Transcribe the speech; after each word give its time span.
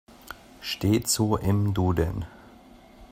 Steht 0.61 1.07
so 1.09 1.37
im 1.37 1.75
Duden. 1.75 2.25